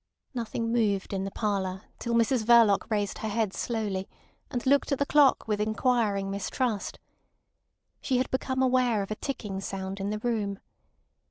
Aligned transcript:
Nothing 0.33 0.71
moved 0.71 1.13
in 1.13 1.25
the 1.25 1.29
parlour 1.29 1.83
till 1.99 2.15
Mrs 2.15 2.43
Verloc 2.43 2.89
raised 2.89 3.19
her 3.19 3.27
head 3.27 3.53
slowly 3.53 4.09
and 4.49 4.65
looked 4.65 4.91
at 4.91 4.97
the 4.97 5.05
clock 5.05 5.47
with 5.47 5.61
inquiring 5.61 6.31
mistrust. 6.31 6.97
She 8.01 8.17
had 8.17 8.31
become 8.31 8.63
aware 8.63 9.03
of 9.03 9.11
a 9.11 9.15
ticking 9.15 9.61
sound 9.61 9.99
in 9.99 10.09
the 10.09 10.17
room. 10.17 10.57